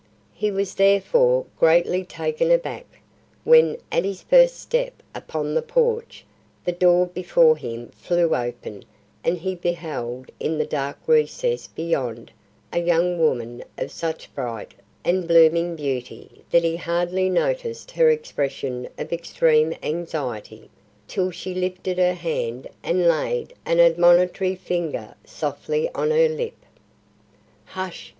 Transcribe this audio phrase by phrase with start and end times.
[0.33, 2.85] He was therefore greatly taken aback,
[3.43, 6.25] when at his first step upon the porch,
[6.65, 8.83] the door before him flew open
[9.23, 12.31] and he beheld in the dark recess beyond
[12.73, 14.73] a young woman of such bright
[15.05, 20.71] and blooming beauty that he hardly noticed her expression of extreme anxiety,
[21.07, 26.55] till she lifted her hand and laid an admonitory finger softly on her lip:
[27.65, 28.09] "Hush!"